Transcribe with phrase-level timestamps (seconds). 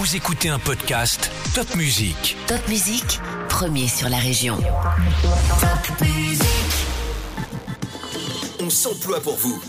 [0.00, 2.34] Vous écoutez un podcast Top Music.
[2.46, 4.56] Top Musique, premier sur la région.
[8.60, 9.62] On s'emploie pour vous.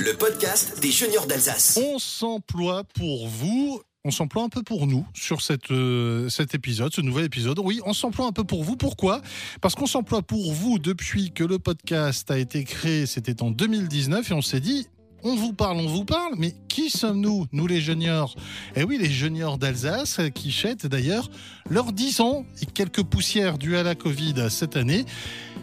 [0.00, 1.78] Le podcast des juniors d'Alsace.
[1.80, 3.80] On s'emploie pour vous.
[4.04, 7.60] On s'emploie un peu pour nous sur cette, euh, cet épisode, ce nouvel épisode.
[7.60, 8.74] Oui, on s'emploie un peu pour vous.
[8.74, 9.22] Pourquoi?
[9.60, 14.28] Parce qu'on s'emploie pour vous depuis que le podcast a été créé, c'était en 2019,
[14.28, 14.88] et on s'est dit,
[15.24, 18.36] on vous parle, on vous parle, mais qui sommes-nous, nous les juniors?
[18.76, 21.30] Eh oui, les juniors d'Alsace, qui chètent d'ailleurs
[21.68, 25.04] leurs 10 ans et quelques poussières dues à la Covid cette année.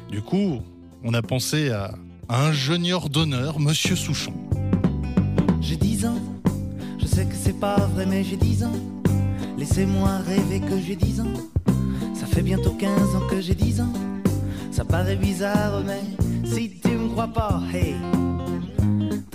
[0.10, 0.62] Du coup,
[1.04, 1.94] on a pensé à,
[2.28, 4.34] un junior d'honneur, Monsieur Souchon.
[5.62, 6.22] J'ai 10 ans,
[6.98, 8.80] je sais que c'est pas vrai, mais j'ai 10 ans.
[9.58, 11.34] Laissez-moi rêver que j'ai 10 ans.
[12.14, 13.94] Ça fait bientôt 15 ans que j'ai 10 ans.
[14.72, 16.02] Ça paraît bizarre, mais
[16.44, 17.96] si tu me crois pas, hey,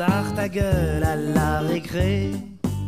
[0.06, 2.30] tard ta gueule à la récré.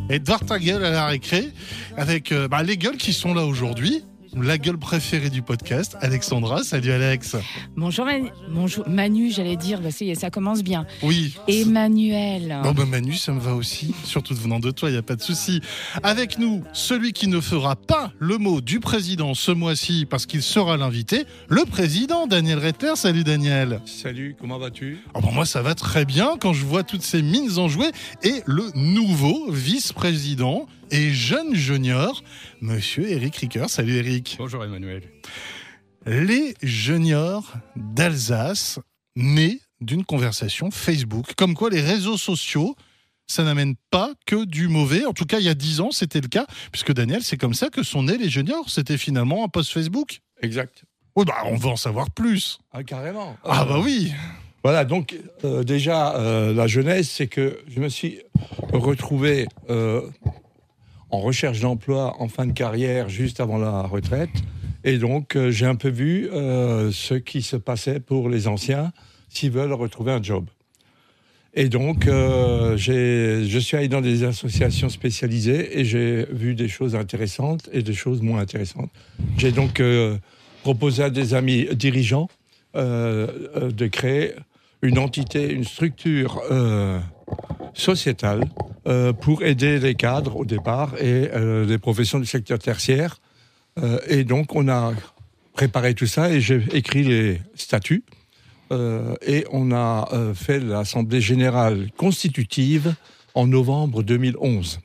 [0.09, 1.51] Et Edouard ta gueule à la récré,
[1.95, 4.03] avec euh, bah, les gueules qui sont là aujourd'hui.
[4.35, 6.63] La gueule préférée du podcast, Alexandra.
[6.63, 7.35] Salut Alex.
[7.75, 10.87] Bonjour Manu, bonjour Manu j'allais dire, bah, ça commence bien.
[11.03, 11.35] Oui.
[11.47, 12.59] Emmanuel.
[12.63, 15.15] Bon ben Manu, ça me va aussi, surtout venant de toi, il n'y a pas
[15.15, 15.61] de souci.
[16.01, 20.41] Avec nous, celui qui ne fera pas le mot du président ce mois-ci parce qu'il
[20.41, 22.93] sera l'invité, le président Daniel Rettler.
[22.95, 23.81] Salut Daniel.
[23.85, 24.99] Salut, comment vas-tu?
[25.13, 27.91] Oh ben moi ça va très bien quand je vois toutes ces mines enjouées
[28.23, 32.23] et le nouveau vice-président et jeune junior,
[32.61, 33.65] monsieur Eric Ricker.
[33.67, 34.35] Salut Eric.
[34.37, 35.01] Bonjour Emmanuel.
[36.05, 38.79] Les juniors d'Alsace
[39.15, 41.33] nés d'une conversation Facebook.
[41.35, 42.75] Comme quoi les réseaux sociaux,
[43.25, 45.03] ça n'amène pas que du mauvais.
[45.05, 46.45] En tout cas, il y a dix ans, c'était le cas.
[46.71, 48.69] Puisque Daniel, c'est comme ça que sont nés les juniors.
[48.69, 50.19] C'était finalement un post Facebook.
[50.43, 50.83] Exact.
[51.15, 52.59] Oui, bah, on veut en savoir plus.
[52.71, 53.35] Ah, carrément.
[53.43, 54.13] Ah bah oui.
[54.63, 58.21] Voilà, donc euh, déjà, euh, la genèse, c'est que je me suis
[58.71, 60.07] retrouvé euh,
[61.13, 64.31] en recherche d'emploi en fin de carrière, juste avant la retraite.
[64.83, 68.91] Et donc, euh, j'ai un peu vu euh, ce qui se passait pour les anciens
[69.29, 70.45] s'ils veulent retrouver un job.
[71.53, 76.95] Et donc, euh, je suis allé dans des associations spécialisées et j'ai vu des choses
[76.95, 78.89] intéressantes et des choses moins intéressantes.
[79.37, 80.17] J'ai donc euh,
[80.63, 82.27] proposé à des amis dirigeants
[82.73, 84.31] de créer
[84.81, 86.41] une entité, une structure
[87.75, 88.49] sociétale
[89.21, 93.17] pour aider les cadres au départ et euh, les professions du secteur tertiaire.
[93.79, 94.93] Euh, et donc, on a
[95.53, 98.03] préparé tout ça et j'ai écrit les statuts.
[98.71, 102.95] Euh, et on a euh, fait l'Assemblée générale constitutive
[103.35, 104.79] en novembre 2011.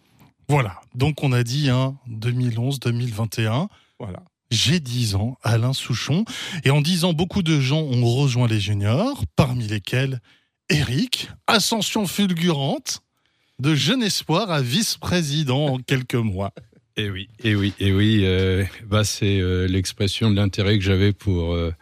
[0.48, 0.80] Voilà.
[0.94, 3.68] Donc on a dit hein, 2011-2021.
[3.98, 4.22] Voilà.
[4.50, 6.24] J'ai 10 ans, Alain Souchon.
[6.64, 10.20] Et en 10 ans, beaucoup de gens ont rejoint les juniors, parmi lesquels
[10.70, 13.02] Eric, ascension fulgurante,
[13.60, 16.52] de jeune espoir à vice-président en quelques mois.
[16.96, 18.22] Et oui, et oui, et oui.
[18.24, 21.72] euh, bah c'est euh, l'expression de l'intérêt que j'avais pour euh,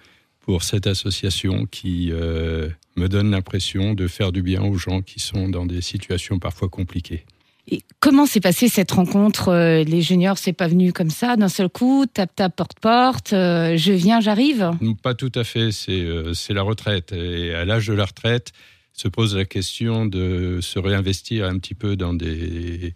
[0.40, 5.18] pour cette association qui euh, me donne l'impression de faire du bien aux gens qui
[5.18, 7.24] sont dans des situations parfois compliquées.
[7.68, 11.68] Et comment s'est passée cette rencontre Les juniors, c'est pas venu comme ça d'un seul
[11.68, 14.70] coup, tap tap porte porte, euh, je viens, j'arrive?
[15.02, 15.72] Pas tout à fait.
[15.72, 18.52] C'est euh, c'est la retraite et à l'âge de la retraite
[18.96, 22.94] se pose la question de se réinvestir un petit peu dans des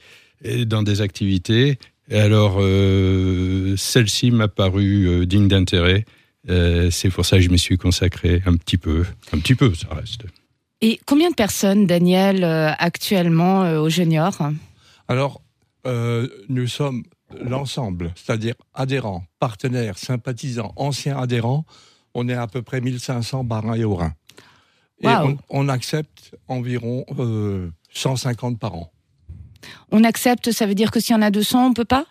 [0.67, 1.79] dans des activités.
[2.09, 6.05] Et alors euh, celle-ci m'a paru euh, digne d'intérêt.
[6.49, 9.75] Euh, c'est pour ça que je m'y suis consacré un petit peu, un petit peu,
[9.75, 10.25] ça reste.
[10.81, 14.39] Et combien de personnes, Daniel, euh, actuellement euh, aux juniors
[15.09, 15.43] Alors,
[15.87, 17.03] euh, nous sommes
[17.39, 21.67] l'ensemble, c'est-à-dire adhérents, partenaires, sympathisants, anciens adhérents.
[22.15, 24.15] On est à peu près 1500 barins et orins.
[25.03, 28.93] Et on, on accepte environ euh, 150 par an.
[29.91, 32.07] On accepte, ça veut dire que s'il y en a 200, on peut pas?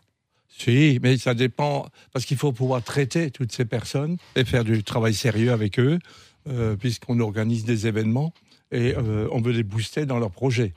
[0.47, 4.83] Si, mais ça dépend, parce qu'il faut pouvoir traiter toutes ces personnes et faire du
[4.83, 5.99] travail sérieux avec eux,
[6.47, 8.33] euh, puisqu'on organise des événements
[8.71, 10.73] et euh, on veut les booster dans leurs projets.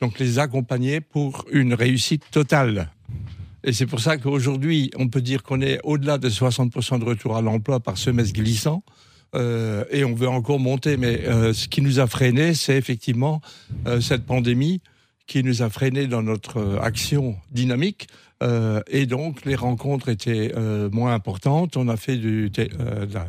[0.00, 2.90] Donc les accompagner pour une réussite totale.
[3.62, 7.36] Et c'est pour ça qu'aujourd'hui, on peut dire qu'on est au-delà de 60% de retour
[7.36, 8.82] à l'emploi par semestre glissant.
[9.34, 13.40] Euh, et on veut encore monter, mais euh, ce qui nous a freiné, c'est effectivement
[13.86, 14.80] euh, cette pandémie
[15.26, 18.08] qui nous a freiné dans notre action dynamique.
[18.90, 20.50] Et donc, les rencontres étaient
[20.90, 21.76] moins importantes.
[21.76, 23.28] On a fait du, té- de la-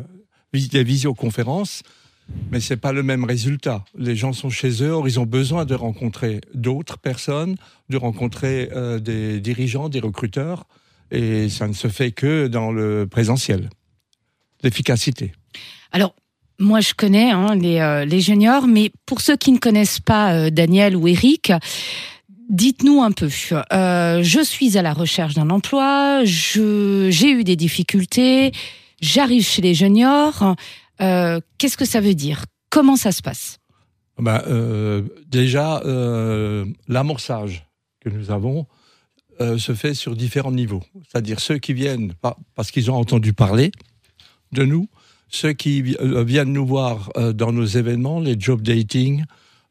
[0.53, 1.83] vis- des visioconférences,
[2.50, 3.83] mais c'est pas le même résultat.
[3.97, 7.56] Les gens sont chez eux, or ils ont besoin de rencontrer d'autres personnes,
[7.89, 8.69] de rencontrer
[9.01, 10.65] des dirigeants, des recruteurs,
[11.12, 13.69] et ça ne se fait que dans le présentiel.
[14.63, 15.33] L'efficacité.
[15.92, 16.15] Alors,
[16.62, 20.33] moi, je connais hein, les, euh, les juniors, mais pour ceux qui ne connaissent pas
[20.33, 21.51] euh, Daniel ou Eric,
[22.50, 23.30] Dites-nous un peu.
[23.71, 26.25] Euh, je suis à la recherche d'un emploi.
[26.25, 28.51] J'ai eu des difficultés.
[29.00, 30.57] J'arrive chez les juniors.
[31.00, 32.44] Qu'est-ce que ça veut dire?
[32.69, 33.57] Comment ça se passe?
[34.19, 35.81] Euh, Déjà,
[36.89, 37.65] l'amorçage
[38.01, 38.68] que nous avons
[39.39, 40.83] se fait sur différents niveaux.
[41.09, 42.15] C'est-à-dire ceux qui viennent
[42.54, 43.71] parce qu'ils ont entendu parler
[44.51, 44.89] de nous,
[45.31, 49.24] ceux qui euh, viennent nous voir euh, dans nos événements, les job dating,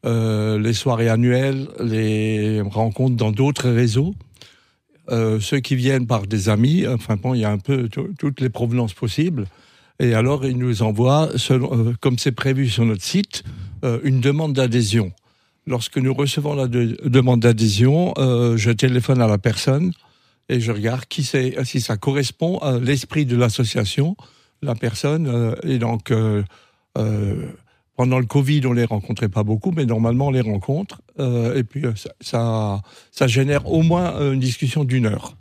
[0.05, 4.13] euh, les soirées annuelles, les rencontres dans d'autres réseaux.
[5.41, 8.47] Ceux qui viennent par des amis, enfin bon, il y a un peu toutes les
[8.47, 9.45] provenances possibles.
[9.99, 11.27] Et alors, ils nous envoient,
[11.99, 13.43] comme c'est prévu sur notre site,
[14.05, 15.11] une demande d'adhésion.
[15.67, 18.13] Lorsque nous recevons la de demande d'adhésion,
[18.55, 19.91] je téléphone à la personne
[20.47, 24.15] et je regarde qui si ça correspond à l'esprit de l'association,
[24.61, 25.27] la personne.
[25.27, 26.43] euh, et donc, euh,
[26.97, 27.47] euh,
[27.95, 31.01] pendant le Covid, on les rencontrait pas beaucoup, mais normalement, on les rencontre.
[31.19, 31.83] Et puis,
[32.19, 32.81] ça,
[33.11, 35.35] ça, génère au moins une discussion d'une heure.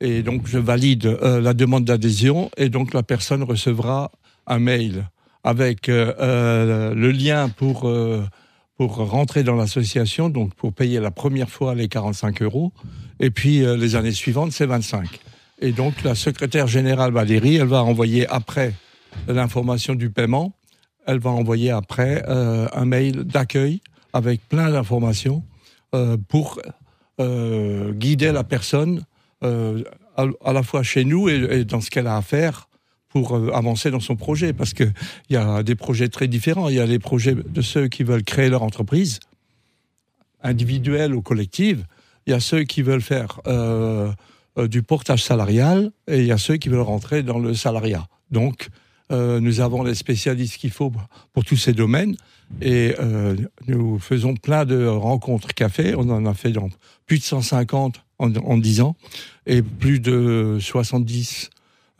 [0.00, 4.12] Et donc, je valide la demande d'adhésion et donc la personne recevra
[4.46, 5.08] un mail
[5.42, 7.90] avec le lien pour,
[8.76, 12.72] pour rentrer dans l'association, donc pour payer la première fois les 45 euros,
[13.18, 15.08] et puis les années suivantes, c'est 25.
[15.60, 18.74] Et donc, la secrétaire générale Valérie, elle va envoyer après
[19.26, 20.54] l'information du paiement,
[21.06, 23.80] elle va envoyer après euh, un mail d'accueil
[24.12, 25.44] avec plein d'informations
[25.94, 26.60] euh, pour
[27.20, 29.04] euh, guider la personne
[29.42, 32.68] à, la fois chez nous et, et dans ce qu'elle a à faire
[33.08, 34.52] pour avancer dans son projet.
[34.52, 34.92] Parce qu'il
[35.30, 36.68] y a des projets très différents.
[36.68, 39.20] Il y a les projets de ceux qui veulent créer leur entreprise,
[40.42, 41.84] individuelle ou collective.
[42.26, 43.40] Il y a ceux qui veulent faire
[44.58, 48.06] du portage salarial et il y a ceux qui veulent rentrer dans le salariat.
[48.30, 48.68] Donc,
[49.12, 50.92] euh, nous avons les spécialistes qu'il faut
[51.32, 52.16] pour tous ces domaines
[52.60, 53.36] et euh,
[53.68, 55.94] nous faisons plein de rencontres café.
[55.96, 56.52] On en a fait
[57.06, 58.96] plus de 150 en, en 10 ans
[59.46, 61.50] et plus de 70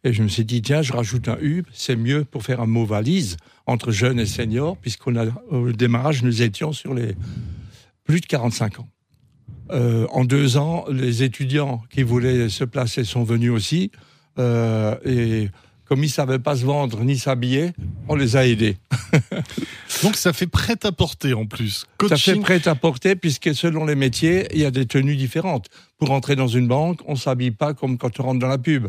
[0.05, 2.67] Et je me suis dit, tiens, je rajoute un U, c'est mieux pour faire un
[2.67, 7.15] mot valise entre jeune et senior, puisqu'on a, au démarrage, nous étions sur les
[8.05, 8.89] plus de 45 ans.
[9.73, 13.91] Euh, en deux ans, les étudiants qui voulaient se placer sont venus aussi.
[14.39, 15.49] Euh, et
[15.87, 17.73] comme ils ne savaient pas se vendre ni s'habiller,
[18.09, 18.77] on les a aidés.
[20.03, 21.87] Donc, ça fait prêt à porter en plus.
[22.09, 25.69] Ça fait prêt à porter, puisque selon les métiers, il y a des tenues différentes.
[25.99, 28.59] Pour entrer dans une banque, on ne s'habille pas comme quand on rentre dans la
[28.59, 28.89] pub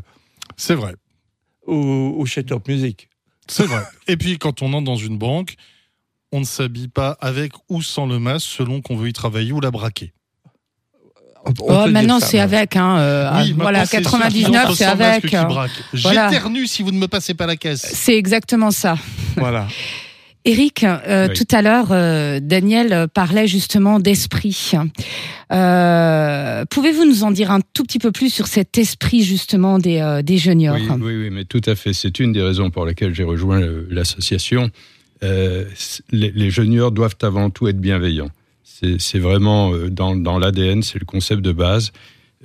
[0.55, 0.95] C'est vrai.
[1.67, 3.09] ou, ou chez Top Music.
[3.47, 3.81] C'est vrai.
[4.07, 5.55] Et puis, quand on entre dans une banque,
[6.31, 9.61] on ne s'habille pas avec ou sans le masque selon qu'on veut y travailler ou
[9.61, 10.13] la braquer.
[11.59, 12.75] Oh, maintenant, c'est avec.
[12.75, 15.33] Hein, euh, ah, Oui, voilà, ceux qui 99, entrent c'est avec.
[15.33, 15.45] euh,
[15.93, 16.29] voilà.
[16.29, 17.89] J'éternue si vous ne me passez pas la caisse.
[17.93, 18.97] C'est exactement ça.
[19.37, 19.67] Voilà.
[20.47, 21.35] Eric, euh, Oui.
[21.35, 24.71] tout à l'heure, euh, Daniel parlait justement d'esprit.
[25.51, 30.21] Euh, Pouvez-vous nous en dire un tout petit peu plus sur cet esprit justement des,
[30.23, 30.77] des juniors?
[30.77, 31.91] Oui, oui, oui, mais tout à fait.
[31.91, 34.71] C'est une des raisons pour lesquelles j'ai rejoint l'association.
[35.21, 35.67] Les,
[36.11, 38.31] les juniors doivent avant tout être bienveillants.
[38.63, 41.91] C'est vraiment dans, dans l'ADN, c'est le concept de base.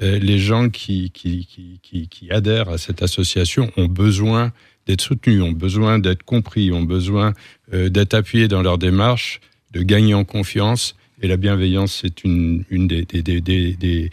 [0.01, 4.51] Les gens qui, qui, qui, qui, qui adhèrent à cette association ont besoin
[4.87, 7.33] d'être soutenus, ont besoin d'être compris, ont besoin
[7.73, 9.41] euh, d'être appuyés dans leur démarche,
[9.73, 10.97] de gagner en confiance.
[11.23, 14.11] Et la bienveillance, c'est une, des, des, des, des,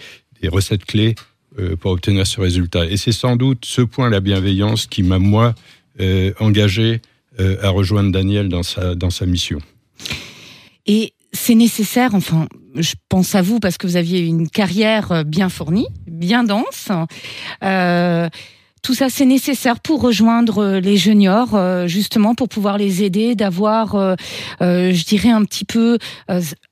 [0.48, 1.16] recettes clés
[1.58, 2.86] euh, pour obtenir ce résultat.
[2.86, 5.56] Et c'est sans doute ce point, la bienveillance, qui m'a, moi,
[6.00, 7.02] euh, engagé
[7.62, 9.60] à rejoindre Daniel dans sa, dans sa mission.
[10.86, 15.48] Et c'est nécessaire, enfin, je pense à vous parce que vous aviez une carrière bien
[15.48, 16.90] fournie, bien dense.
[18.82, 23.36] Tout ça c'est nécessaire pour rejoindre euh, les juniors, euh, justement pour pouvoir les aider,
[23.36, 24.16] d'avoir, euh,
[24.60, 25.98] je dirais un petit peu,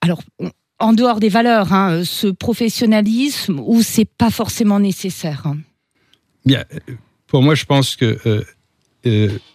[0.02, 0.22] alors
[0.80, 5.44] en dehors des valeurs, hein, ce professionnalisme où c'est pas forcément nécessaire.
[5.46, 5.58] hein.
[6.46, 6.64] Bien,
[7.28, 8.18] pour moi, je pense que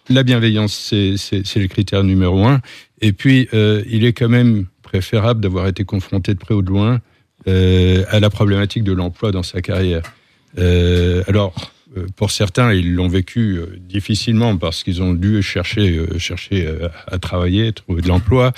[0.08, 2.60] la bienveillance, c'est- le critère numéro un.
[3.00, 7.00] Et puis, il est quand même préférable d'avoir été confronté de près ou de loin
[7.46, 10.02] à la problématique de l'emploi dans sa carrière.
[10.56, 11.54] Alors,
[12.16, 16.88] pour certains, ils l'ont vécu euh, difficilement parce qu'ils ont dû chercher, euh, chercher euh,
[17.06, 18.52] à travailler, trouver de l'emploi.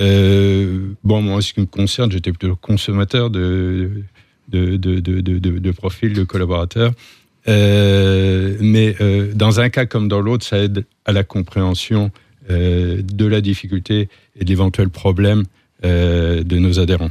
[0.00, 3.90] Euh, bon, moi, ce qui me concerne, j'étais plutôt consommateur de,
[4.48, 6.92] de, de, de, de, de- de profils de collaborateurs.
[7.48, 12.10] Euh, mais euh, dans un cas comme dans l'autre, ça aide à la compréhension
[12.50, 14.08] euh, de la difficulté
[14.38, 15.44] et d'éventuels problèmes
[15.84, 17.10] euh, de nos adhérents.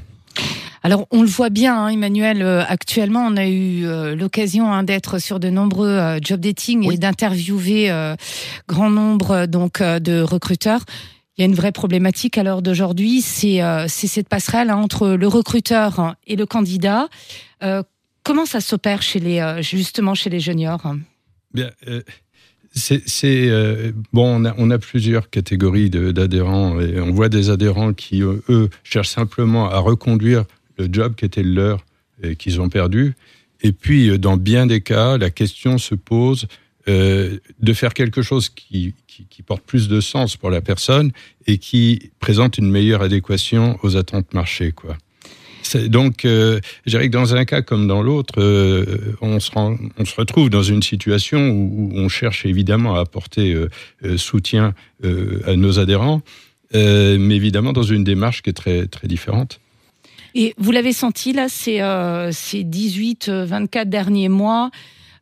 [0.83, 2.41] Alors on le voit bien, hein, Emmanuel.
[2.41, 6.91] euh, actuellement, on a eu euh, l'occasion hein, d'être sur de nombreux euh, job dating
[6.91, 7.91] et d'interviewer
[8.67, 10.81] grand nombre donc de recruteurs.
[11.37, 15.27] Il y a une vraie problématique à l'heure d'aujourd'hui, c'est cette passerelle hein, entre le
[15.27, 17.07] recruteur et le candidat.
[18.23, 20.83] Comment ça s'opère chez les justement chez les juniors?
[21.53, 21.69] Bien,
[22.73, 24.41] c'est euh, bon.
[24.41, 29.09] On a, on a plusieurs catégories d'adhérents et on voit des adhérents qui eux cherchent
[29.09, 30.45] simplement à reconduire
[30.77, 31.85] le job qui était le leur
[32.23, 33.15] et qu'ils ont perdu.
[33.61, 36.47] Et puis, euh, dans bien des cas, la question se pose
[36.87, 41.11] euh, de faire quelque chose qui, qui, porte plus de sens pour la personne
[41.45, 44.97] et qui présente une meilleure adéquation aux attentes marché, quoi.
[45.87, 50.05] Donc, euh, je dirais que dans un cas comme dans l'autre, euh, on, se on
[50.05, 53.55] se retrouve dans une situation où, on cherche évidemment à apporter
[54.17, 54.73] soutien
[55.03, 56.23] à nos adhérents,
[56.73, 59.60] mais évidemment dans une démarche qui est très, très différente.
[60.35, 64.71] Et vous l'avez senti là, ces, euh, ces 18, euh, 24 derniers mois,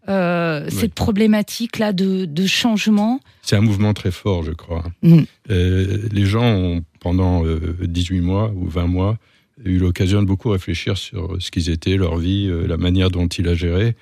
[0.07, 0.71] euh, Oui.
[0.71, 3.19] cette problématique là de, de changement?
[3.41, 4.83] C'est un mouvement très fort, je crois.
[5.01, 5.19] Mm.
[5.49, 9.17] Euh, les gens ont, pendant euh, 18 mois ou 20 mois,
[9.65, 13.43] eu l'occasion de beaucoup réfléchir sur ce qu'ils étaient, leur vie, la manière dont ils
[13.45, 13.95] la géraient.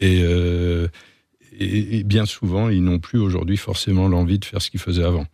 [0.00, 0.86] Et, euh,
[1.58, 5.04] et, et bien souvent, ils n'ont plus aujourd'hui forcément l'envie de faire ce qu'ils faisaient
[5.04, 5.24] avant.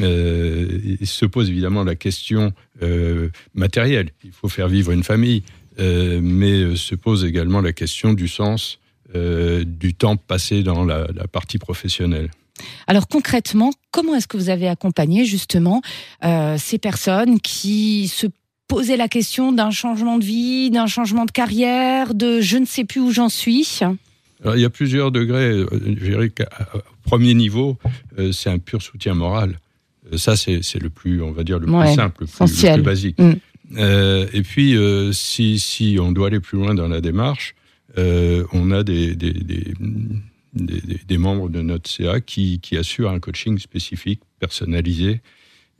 [0.00, 4.10] Euh, il se pose évidemment la question euh, matérielle.
[4.24, 5.42] Il faut faire vivre une famille,
[5.78, 8.78] euh, mais se pose également la question du sens
[9.14, 12.28] du temps passé dans la, la partie professionnelle.
[12.86, 15.80] Alors concrètement, comment est-ce que vous avez accompagné justement
[16.58, 18.26] ces personnes qui se
[18.68, 22.84] posaient la question d'un changement de vie, d'un changement de carrière, de je ne sais
[22.84, 23.80] plus où j'en suis?
[24.42, 25.64] Alors, il y a plusieurs degrés.
[27.06, 27.78] Premier niveau,
[28.18, 29.58] euh, c'est un pur soutien moral.
[30.12, 32.44] Euh, Ça, c'est le plus, on va dire, le Ouais, plus simple, le plus, le
[32.44, 32.74] essentiel.
[32.74, 33.18] plus basique.
[33.18, 33.32] Mm.
[33.78, 37.54] Euh, et puis, euh, si, si on doit aller plus loin dans la démarche,
[37.98, 39.72] euh, on a des, des, des,
[40.54, 45.20] des- des- des membres de notre CA qui, qui assurent un coaching spécifique, personnalisé,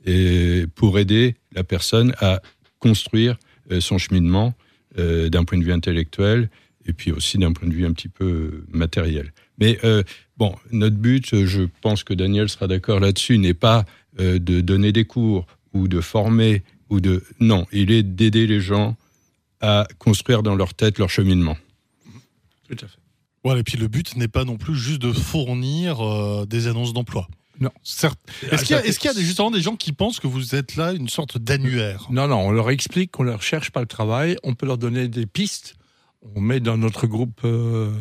[0.05, 2.41] et pour aider la personne à
[2.79, 3.37] construire
[3.79, 4.53] son cheminement
[4.97, 6.49] d'un point de vue intellectuel
[6.87, 9.33] et puis aussi d'un point de vue un petit peu matériel.
[9.59, 10.03] Mais euh,
[10.37, 13.85] bon, notre but, euh, je pense que Daniel sera d'accord là-dessus, n'est pas
[14.19, 18.61] euh, de donner des cours ou de former ou de non, il est d'aider les
[18.61, 18.95] gens
[19.61, 21.57] à construire dans leur tête leur cheminement.
[22.69, 22.97] Tout à fait.
[23.43, 26.93] Voilà, et puis le but n'est pas non plus juste de fournir euh, des annonces
[26.93, 27.27] d'emploi.
[27.59, 27.71] Non.
[27.81, 28.19] Certes.
[28.51, 30.27] Est-ce qu'il y a, est-ce qu'il y a des- justement des gens qui pensent que
[30.27, 32.05] vous êtes là une sorte d'annuaire?
[32.11, 35.07] Non, non, on leur explique qu'on leur cherche pas le travail, on peut leur donner
[35.07, 35.75] des pistes.
[36.35, 37.91] On met dans notre groupe euh,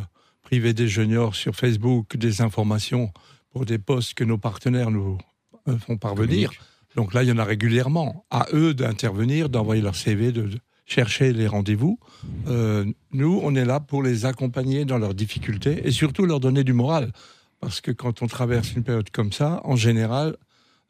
[0.47, 3.13] privé des juniors sur Facebook des informations
[3.51, 5.19] pour des postes que nos partenaires nous
[5.67, 6.53] euh, font parvenir.
[6.95, 8.25] Donc là, il y en a régulièrement.
[8.31, 10.49] À eux d'intervenir, d'envoyer leur CV, de,
[10.87, 11.99] chercher les rendez-vous.
[12.47, 16.63] Euh, nous, on est là pour les accompagner dans leurs difficultés et surtout leur donner
[16.63, 17.11] du moral.
[17.61, 20.37] Parce que quand on traverse une période comme ça, en général,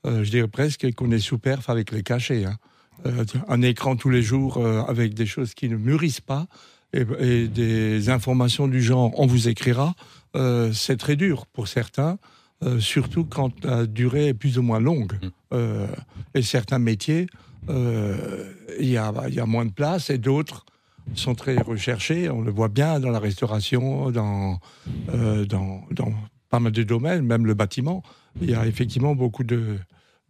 [0.04, 2.44] euh, je dirais presque qu'on est sous perf avec les cachets.
[2.44, 2.58] hein.
[3.06, 4.58] Euh, un écran tous les jours
[4.88, 6.46] avec des choses qui ne mûrissent pas
[6.93, 9.95] et, et des informations du genre on vous écrira,
[10.37, 12.19] euh, c'est très dur pour certains,
[12.62, 15.14] euh, surtout quand la durée est plus ou moins longue.
[15.14, 15.28] Mm.
[15.55, 15.87] Euh,
[16.35, 17.26] et certains métiers,
[17.69, 20.64] il y, a, il y a moins de place et d'autres
[21.14, 22.31] sont très recherchés.
[22.31, 24.61] On le voit bien dans la restauration, dans,
[25.49, 26.12] dans, dans
[26.49, 28.05] pas mal de domaines, même le bâtiment.
[28.40, 29.78] Il y a effectivement beaucoup de,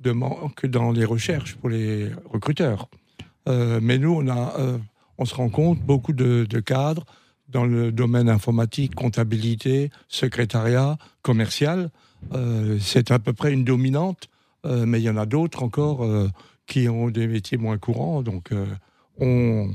[0.00, 2.88] de manque dans les recherches pour les recruteurs.
[3.46, 4.54] Mais nous, on, a,
[5.18, 7.04] on se rend compte, beaucoup de, de cadres
[7.48, 11.90] dans le domaine informatique, comptabilité, secrétariat, commercial.
[12.34, 14.28] euh, c'est à peu près une dominante,
[14.64, 16.28] euh, mais il y en a d'autres encore euh,
[16.66, 18.22] qui ont des métiers moins courants.
[18.22, 18.50] Donc,
[19.20, 19.70] on,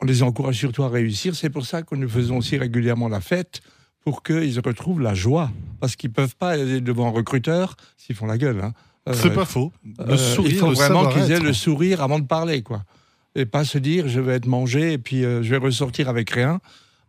[0.00, 1.34] on les encourage surtout à réussir.
[1.34, 3.60] C'est pour ça que nous faisons aussi régulièrement la fête
[4.04, 5.50] pour qu'ils retrouvent la joie.
[5.80, 8.60] Parce qu'ils peuvent pas aller devant un recruteur s'ils font la gueule.
[8.62, 8.72] Hein.
[9.12, 9.72] C'est pas faux.
[10.06, 12.84] Le sourire, il faut vraiment qu'ils aient le sourire avant de parler, quoi.
[13.36, 16.30] Et pas se dire je vais être mangé et puis euh, je vais ressortir avec
[16.30, 16.60] rien.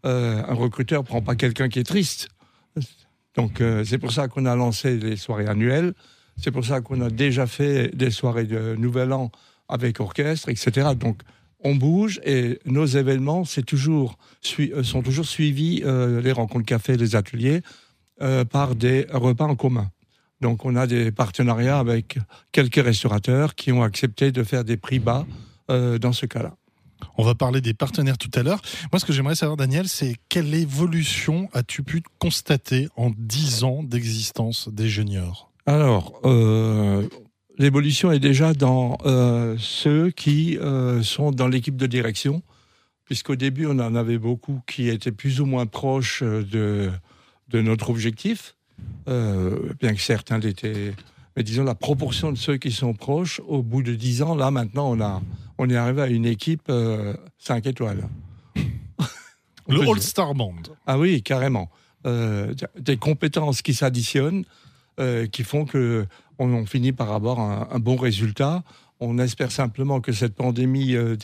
[0.05, 2.29] Euh, un recruteur prend pas quelqu'un qui est triste.
[3.35, 5.93] Donc euh, c'est pour ça qu'on a lancé les soirées annuelles.
[6.37, 9.31] C'est pour ça qu'on a déjà fait des soirées de Nouvel An
[9.69, 10.89] avec orchestre, etc.
[10.97, 11.21] Donc
[11.61, 17.61] on bouge et nos événements sont toujours suivis, les rencontres café, les ateliers,
[18.51, 19.89] par des repas en commun.
[20.41, 22.19] Donc on a des partenariats avec
[22.51, 25.25] quelques restaurateurs qui ont accepté de faire des prix bas
[25.69, 26.55] dans ce cas-là.
[27.17, 28.61] On va parler des partenaires tout à l'heure.
[28.91, 33.83] Moi, ce que j'aimerais savoir, Daniel, c'est quelle évolution as-tu pu constater en 10 ans
[33.83, 35.51] d'existence des juniors?
[35.65, 37.07] Alors, euh,
[37.57, 42.43] l'évolution est déjà dans euh, ceux qui euh, sont dans l'équipe de direction,
[43.05, 46.91] puisqu'au début, on en avait beaucoup qui étaient plus ou moins proches euh, de,
[47.49, 48.55] de notre objectif,
[49.07, 50.93] euh, bien que certains l'étaient.
[51.35, 54.51] Mais disons, la proportion de ceux qui sont proches, au bout de 10 ans, là,
[54.51, 55.21] maintenant, on, a,
[55.57, 56.71] on est arrivé à une équipe
[57.37, 58.07] 5 étoiles.
[59.67, 60.61] Le peut All Star Band.
[60.85, 61.69] Ah oui, carrément.
[62.05, 64.45] Euh, des compétences qui s'additionnent,
[64.99, 66.05] euh, qui font que
[66.37, 68.63] on, on finit par avoir un, un bon résultat.
[68.99, 71.17] On espère simplement que cette pandémie euh,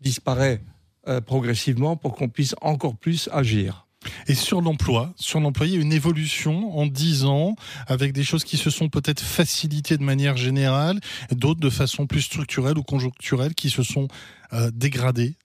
[0.00, 0.62] disparaît
[1.08, 3.87] euh, progressivement pour qu'on puisse encore plus agir.
[4.26, 8.24] Et sur l'emploi, sur l'emploi, il y a une évolution en 10 ans avec des
[8.24, 11.00] choses qui se sont peut-être facilitées de manière générale,
[11.30, 14.08] d'autres de façon plus structurelle ou conjoncturelle qui se sont
[14.52, 15.36] euh, dégradées.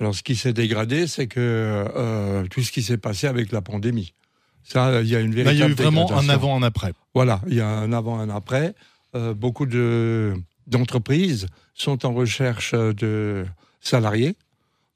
[0.00, 3.62] Alors, ce qui s'est dégradé, c'est que euh, tout ce qui s'est passé avec la
[3.62, 4.14] pandémie.
[4.62, 6.62] Ça, il y a une Là, véritable il y a eu vraiment un avant, un
[6.62, 6.92] après.
[7.14, 8.74] Voilà, il y a un avant, un après.
[9.14, 10.34] Euh, beaucoup de,
[10.66, 13.46] d'entreprises sont en recherche de
[13.80, 14.36] salariés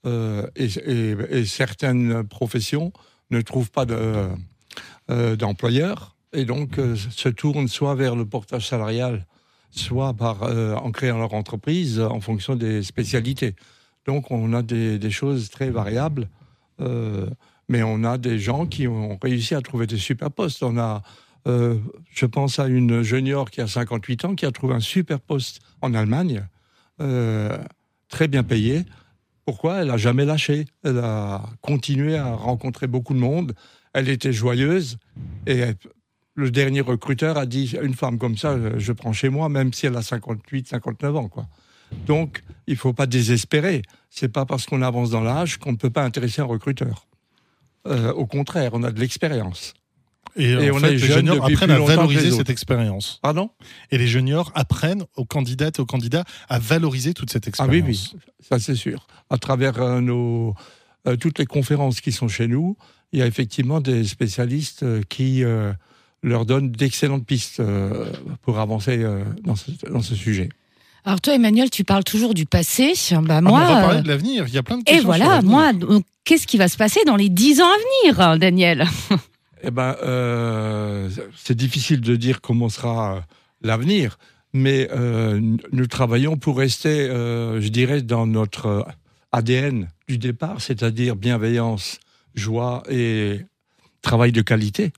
[0.04, 2.92] euh, et, certaines professions
[3.30, 9.26] ne trouvent pas euh, d'employeurs et donc euh, se tournent soit vers le portage salarial,
[9.70, 13.54] soit par, en créant leur entreprise en fonction des spécialités.
[14.06, 16.28] Donc on a des, choses très variables,
[17.68, 20.62] mais on a des gens qui ont réussi à trouver des super postes.
[20.62, 21.02] On a
[21.46, 25.60] je pense à une junior qui a 58 ans, qui a trouvé un super poste
[25.80, 26.46] en Allemagne,
[26.98, 28.84] très bien payé.
[29.44, 30.66] Pourquoi Elle a jamais lâché?
[30.84, 33.54] Elle a continué à rencontrer beaucoup de monde.
[33.92, 34.98] Elle était joyeuse.
[35.46, 35.62] Et
[36.34, 39.86] le dernier recruteur a dit une femme comme ça, je prends chez moi, même si
[39.86, 41.28] elle a 58, 59 ans.
[41.28, 41.46] Quoi.
[42.06, 43.82] Donc, il faut pas désespérer.
[44.10, 47.06] C'est pas parce qu'on avance dans l'âge qu'on ne peut pas intéresser un recruteur.
[47.86, 49.74] Euh, au contraire, on a de l'expérience.
[50.36, 53.18] Et, Et en on fait, les juniors apprennent à valoriser cette expérience.
[53.22, 53.50] Pardon
[53.90, 57.78] Et les juniors apprennent aux candidates et aux candidats à valoriser toute cette Ah oui,
[57.78, 58.12] expérience.
[58.14, 59.06] oui, ça c'est sûr.
[59.30, 60.54] À travers euh, nos,
[61.06, 62.76] euh, toutes les conférences qui sont chez nous,
[63.12, 65.72] il y a effectivement des spécialistes euh, qui euh,
[66.22, 70.48] leur donnent d'excellentes pistes euh, pour avancer euh, dans, ce, dans ce sujet.
[71.04, 72.94] Alors toi, Emmanuel, tu parles toujours du passé.
[73.22, 74.44] Bah, Ah, moi, on va parler de l'avenir.
[74.46, 75.12] Il y a plein de et questions.
[75.12, 75.72] sur voilà, moi,
[76.24, 78.86] qu'est-ce qui va se passer dans les dix ans à venir, Daniel?
[79.62, 83.20] Eh ben, euh, c'est difficile de dire comment sera euh,
[83.60, 84.18] l'avenir,
[84.52, 88.86] mais euh, nous travaillons pour rester, je dirais, dans notre
[89.30, 92.00] ADN du départ, c'est-à-dire bienveillance,
[92.34, 93.40] joie et
[94.02, 94.92] travail de qualité.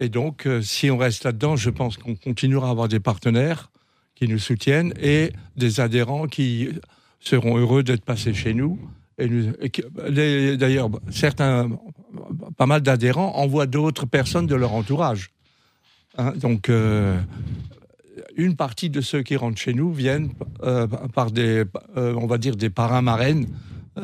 [0.00, 3.70] Et donc, si on reste là-dedans, je pense qu'on continuera à avoir des partenaires
[4.16, 6.70] qui nous soutiennent et des adhérents qui
[7.20, 8.80] seront heureux d'être passés chez nous.
[9.18, 9.28] Et
[10.56, 11.70] D'ailleurs, certains,
[12.56, 15.30] pas mal d'adhérents envoient d'autres personnes de leur entourage.
[16.16, 17.18] Hein, donc, euh,
[18.36, 20.30] une partie de ceux qui rentrent chez nous viennent
[20.62, 21.64] euh, par des,
[21.96, 23.46] euh, on va dire, des parrains marraines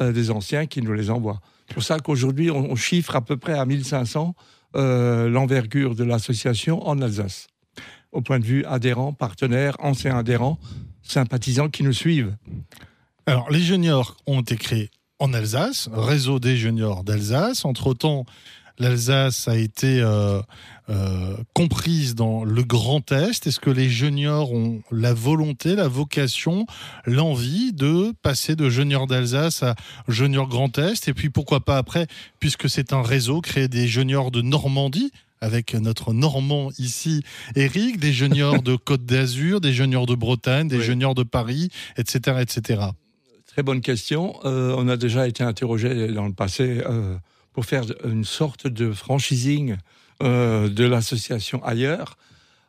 [0.00, 1.40] des anciens qui nous les envoient.
[1.68, 4.34] C'est pour ça qu'aujourd'hui, on, chiffre à peu près à 1500
[4.76, 7.46] euh, l'envergure de l'association en Alsace,
[8.10, 10.58] au point de vue adhérents, partenaires, anciens adhérents,
[11.02, 12.36] sympathisants qui nous suivent.
[13.26, 17.64] Alors, les juniors ont été créés en Alsace, réseau des juniors d'Alsace.
[17.64, 18.24] Entre-temps,
[18.78, 20.40] l'Alsace a été euh,
[20.90, 23.46] euh, comprise dans le Grand Est.
[23.46, 26.66] Est-ce que les juniors ont la volonté, la vocation,
[27.06, 29.76] l'envie de passer de juniors d'Alsace à
[30.08, 31.06] juniors Grand Est?
[31.08, 32.06] Et puis, pourquoi pas après,
[32.40, 37.22] puisque c'est un réseau, créer des juniors de Normandie avec notre Normand ici,
[37.54, 40.84] Eric, des juniors de Côte d'Azur, des juniors de Bretagne, des Oui.
[40.84, 42.80] juniors de Paris, etc., etc.
[43.54, 44.34] Très bonne question.
[44.44, 47.14] Euh, on a déjà été interrogé dans le passé euh,
[47.52, 49.76] pour faire une sorte de franchising
[50.24, 52.16] euh, de l'association ailleurs.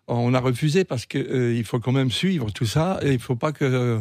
[0.07, 3.19] On a refusé parce que euh, il faut quand même suivre tout ça et il
[3.19, 3.99] faut pas que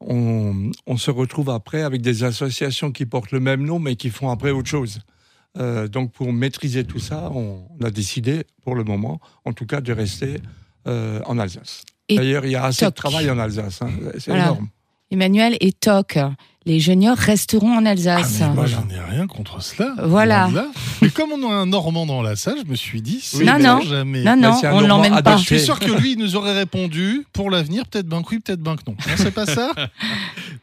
[0.00, 4.10] on, on se retrouve après avec des associations qui portent le même nom mais qui
[4.10, 4.98] font après autre chose.
[5.90, 9.80] Donc pour maîtriser tout ça, on, on a décidé pour le moment, en tout cas,
[9.80, 10.36] de rester
[10.84, 11.82] en Alsace.
[12.10, 12.94] D'ailleurs, il y a assez toc.
[12.94, 13.80] de travail en Alsace.
[13.80, 13.88] hein.
[14.18, 14.44] C'est Voilà.
[14.48, 14.68] énorme.
[15.10, 16.18] Emmanuel et Toc,
[16.64, 18.40] les juniors resteront en Ah, Alsace.
[18.40, 19.94] mais moi, j'en ai rien contre cela.
[20.02, 20.50] Voilà.
[21.00, 23.56] Mais comme on a un Normand dans la salle, je me suis dit, c'est Non,
[23.60, 23.80] non.
[23.82, 24.24] jamais.
[24.24, 24.32] non,
[24.64, 25.36] un on ne l'emmène pas.
[25.36, 28.40] Je suis sûr que lui, il nous aurait répondu pour l'avenir, peut-être ben que oui,
[28.40, 28.96] peut-être ben que non.
[29.06, 29.70] Non, c'est pas ça?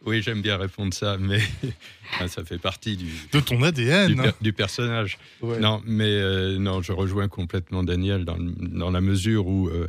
[0.06, 1.39] Oui, j'aime bien répondre ça, mais
[2.27, 4.21] ça fait partie du, De ton du, ADN.
[4.21, 5.17] per- du personnage.
[5.41, 5.60] Ouais.
[5.60, 9.88] Non, mais euh, non, je rejoins complètement Daniel dans, la mesure où euh,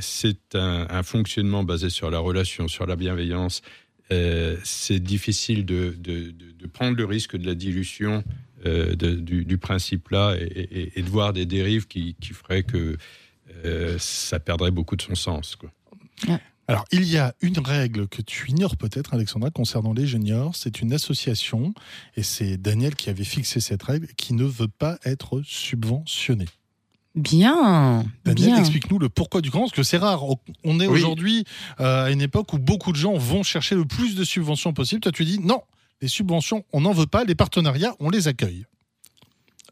[0.00, 3.62] c'est un, fonctionnement basé sur la relation, sur la bienveillance.
[4.12, 5.96] Euh, c'est difficile de,
[6.72, 8.22] prendre le risque de la dilution
[8.64, 12.96] euh, du, principe-là et, de voir des dérives qui, feraient que
[13.64, 15.56] euh, ça perdrait beaucoup de son sens.
[16.68, 20.56] Alors, il y a une règle que tu ignores peut-être, Alexandra, concernant les juniors.
[20.56, 21.72] C'est une association,
[22.16, 26.46] et c'est Daniel qui avait fixé cette règle, qui ne veut pas être subventionné.
[27.16, 28.58] Bien, Daniel, bien.
[28.58, 30.22] explique-nous le pourquoi du comment, parce que c'est rare.
[30.64, 30.98] On est Oui.
[30.98, 31.44] aujourd'hui
[31.80, 35.00] euh, à une époque où beaucoup de gens vont chercher le plus de subventions possible.
[35.00, 35.62] Toi, tu dis non,
[36.02, 37.24] les subventions, on n'en veut pas.
[37.24, 38.66] Les partenariats, on les accueille.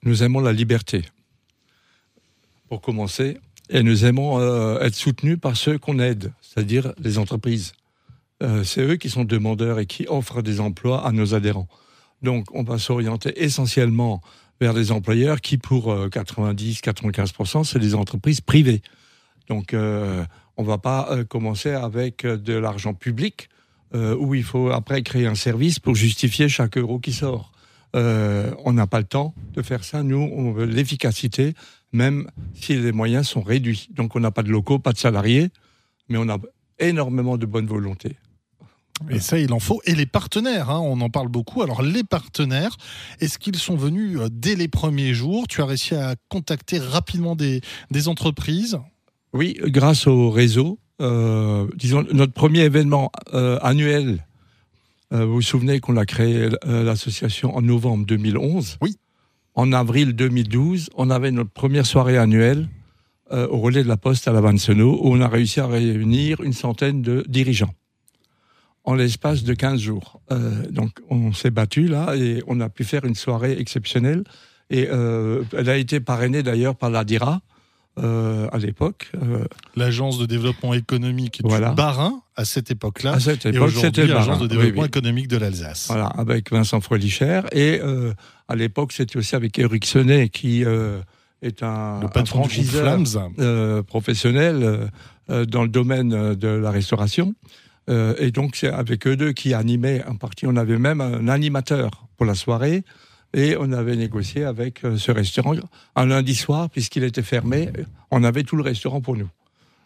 [0.05, 1.03] Nous aimons la liberté,
[2.69, 7.73] pour commencer, et nous aimons euh, être soutenus par ceux qu'on aide, c'est-à-dire les entreprises.
[8.43, 11.69] Euh, c'est eux qui sont demandeurs et qui offrent des emplois à nos adhérents.
[12.23, 14.23] Donc, on va s'orienter essentiellement
[14.61, 18.83] vers des employeurs qui, pour euh, 90-95%, c'est des entreprises privées.
[19.49, 20.25] Donc, euh,
[20.57, 23.49] on ne va pas euh, commencer avec euh, de l'argent public
[23.95, 27.53] euh, où il faut après créer un service pour justifier chaque euro qui sort.
[27.95, 30.03] Euh, on n'a pas le temps de faire ça.
[30.03, 31.55] Nous, on veut l'efficacité,
[31.93, 33.89] même si les moyens sont réduits.
[33.95, 35.51] Donc, on n'a pas de locaux, pas de salariés,
[36.09, 36.39] mais on a
[36.79, 38.17] énormément de bonne volonté.
[39.11, 39.81] Et ça, il en faut.
[39.87, 41.63] Et les partenaires, hein, on en parle beaucoup.
[41.63, 42.77] Alors, les partenaires,
[43.21, 45.49] est-ce qu'ils sont venus euh, dès les premiers jours?
[45.49, 48.79] Tu as réussi à contacter rapidement des, des entreprises?
[49.33, 50.79] Oui, grâce au réseau.
[51.01, 54.25] euh, disons, notre premier événement euh, annuel,
[55.13, 58.97] euh, vous vous souvenez qu'on a créé l'association en novembre 2011 Oui.
[59.57, 62.69] En avril 2012, on avait notre première soirée annuelle
[63.31, 66.53] au relais de la Poste à la Vansenau, où on a réussi à réunir une
[66.53, 67.75] centaine de dirigeants
[68.85, 70.21] en l'espace de 15 jours.
[70.31, 74.25] Euh, donc on s'est battu là et on a pu faire une soirée exceptionnelle.
[74.71, 77.41] Et euh, elle a été parrainée d'ailleurs par la DIRA
[77.99, 79.13] euh, à l'époque.
[79.77, 81.71] L'agence de développement économique Voilà.
[81.71, 83.13] du Barin à cette époque-là.
[83.13, 84.89] à cette époque, c'était l'agence de développement oui.
[84.89, 85.87] économique de l'Alsace.
[85.89, 87.81] Voilà, avec Vincent Froelich Et
[88.49, 90.65] à l'époque, c'était aussi avec Eric Sonnet, qui
[91.45, 92.99] est un, Le un franchiseur
[93.39, 94.89] euh, professionnel
[95.31, 97.35] euh, dans le domaine de la restauration.
[97.91, 100.47] Euh, et donc, c'est avec eux deux qui animaient en partie.
[100.47, 102.85] On avait même un animateur pour la soirée.
[103.37, 105.55] Et on avait négocié avec euh, ce restaurant
[105.97, 107.69] un lundi soir, puisqu'il était fermé.
[108.11, 109.29] On avait tout le restaurant pour nous.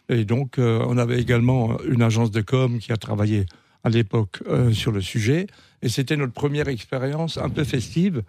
[0.07, 3.45] Et donc, euh, on avait également une agence de com qui a travaillé
[3.83, 5.47] à l'époque sur le sujet.
[5.81, 8.23] Et c'était notre première expérience un peu festive.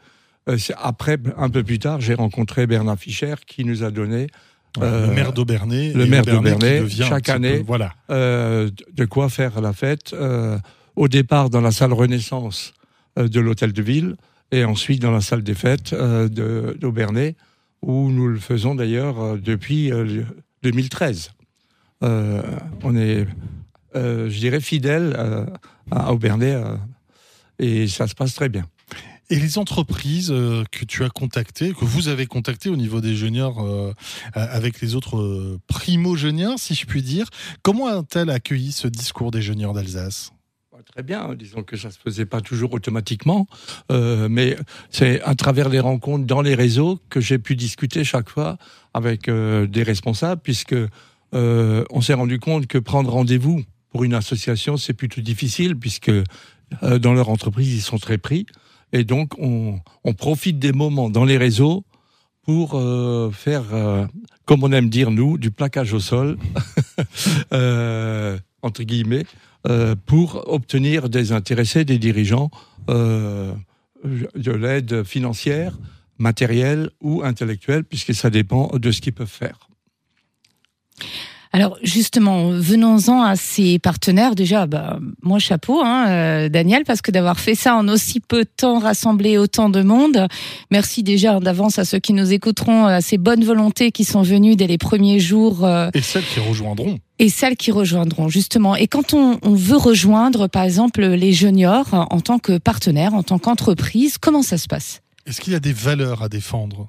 [0.76, 4.28] Après, un peu plus tard, j'ai rencontré Bernard Fischer qui nous a donné
[4.76, 5.92] Voilà, le euh, maire d'Aubernay.
[5.92, 7.58] le maire d'Aubernay, chaque peu- année.
[7.66, 7.92] voilà.
[8.10, 10.12] euh, de quoi faire la fête.
[10.12, 10.58] euh,
[10.96, 12.74] au départ dans la salle Renaissance
[13.18, 14.16] euh, de l'hôtel de ville
[14.52, 17.36] et ensuite dans la salle des fêtes euh, de- d'Aubernay
[17.82, 20.26] où nous le faisons d'ailleurs euh, depuis euh, le-
[20.62, 21.30] 2013.
[22.02, 22.42] Euh,
[22.82, 23.26] on est,
[23.96, 25.46] euh, je dirais, fidèle euh,
[25.90, 26.76] à Aubernay euh,
[27.58, 28.66] et ça se passe très bien.
[29.32, 33.14] Et les entreprises euh, que tu as contactées, que vous avez contactées au niveau des
[33.14, 33.94] juniors euh,
[34.34, 37.28] avec les autres euh, primo-juniors, si je puis dire,
[37.62, 40.32] comment a-t-elle accueilli ce discours des juniors d'Alsace?
[40.92, 43.46] Très bien, disons que ça se faisait pas toujours automatiquement,
[43.90, 44.56] mais
[44.90, 48.56] c'est à travers les rencontres dans les réseaux que j'ai pu discuter chaque fois
[48.94, 50.74] avec des responsables, puisque
[51.32, 56.10] on s'est rendu compte que prendre rendez-vous pour une association c'est plutôt difficile, puisque
[56.82, 58.46] dans leur entreprise ils sont très pris,
[58.92, 59.80] et donc on,
[60.14, 61.84] profite des moments dans les réseaux
[62.42, 64.06] pour euh, faire, euh,
[64.44, 66.38] comme on aime dire nous, du plaquage au sol,
[67.52, 69.24] euh, entre guillemets
[70.06, 72.50] pour obtenir des intéressés, des dirigeants,
[72.88, 73.54] de
[74.50, 75.78] l'aide financière,
[76.16, 79.68] matérielle ou intellectuelle, puisque ça dépend de ce qu'ils peuvent faire.
[81.52, 84.36] Alors justement, venons-en à ces partenaires.
[84.36, 88.44] Déjà, bah, moi chapeau, hein, euh, Daniel, parce que d'avoir fait ça en aussi peu
[88.44, 90.28] de temps, rassembler autant de monde.
[90.70, 94.54] Merci déjà d'avance à ceux qui nous écouteront, à ces bonnes volontés qui sont venues
[94.54, 96.98] dès les premiers jours euh, Et celles qui rejoindront.
[97.18, 98.76] et celles qui rejoindront justement.
[98.76, 103.24] Et quand on, on veut rejoindre, par exemple, les juniors en tant que partenaire, en
[103.24, 105.00] tant qu'entreprise, comment ça se passe?
[105.26, 106.88] Est-ce qu'il y a des valeurs à défendre?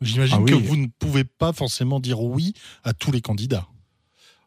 [0.00, 0.50] J'imagine Ah oui.
[0.50, 3.66] que vous ne pouvez pas forcément dire oui à tous les candidats.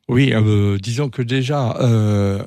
[0.07, 2.43] Oui, euh, disons que déjà, euh,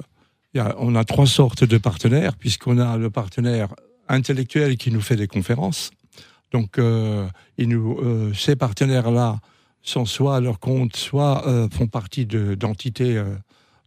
[0.58, 3.74] a- on a trois sortes de partenaires, puisqu'on a le partenaire
[4.08, 5.90] intellectuel qui nous fait des conférences.
[6.52, 7.26] Donc, euh,
[7.58, 7.98] ils nous,
[8.34, 9.38] ces partenaires-là
[9.82, 13.34] sont soit à leur compte, soit font partie de- d'entités euh,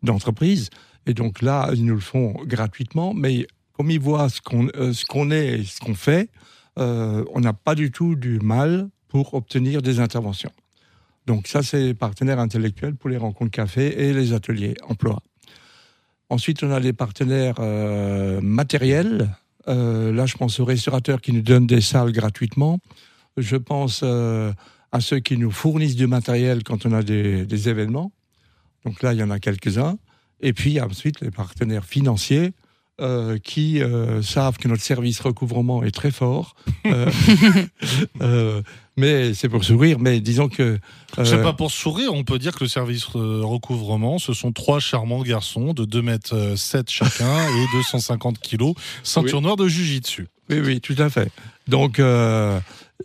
[0.04, 0.70] d'entreprises.
[1.06, 5.60] Et donc là, ils nous le font gratuitement, mais comme ils voient ce qu'on est
[5.60, 6.30] et ce qu'on fait,
[6.76, 10.52] on n'a pas du tout du mal pour obtenir des interventions.
[11.26, 15.22] Donc ça, c'est les partenaires intellectuels pour les rencontres café et les ateliers emploi.
[16.30, 19.30] Ensuite, on a les partenaires euh, matériels.
[19.68, 22.80] Euh, là, je pense aux restaurateurs qui nous donnent des salles gratuitement.
[23.38, 24.52] Je pense euh,
[24.92, 28.12] à ceux qui nous fournissent du matériel quand on a des, événements.
[28.86, 29.98] Donc là, il y en a quelques-uns.
[30.42, 32.54] Et puis, ensuite les partenaires financiers
[33.00, 36.56] euh, qui euh, savent que notre service recouvrement est très fort.
[36.88, 38.64] Euh,
[38.98, 40.00] mais c'est pour sourire.
[40.00, 40.80] Mais disons que
[41.24, 45.22] C'est pas pour sourire, on peut dire que le service recouvrement, ce sont trois charmants
[45.22, 50.26] garçons de 2 mètres 7 chacun et 250 kilos, ceinture noire de jujitsu.
[50.50, 51.32] Oui, oui, tout à fait.
[51.68, 52.02] Donc,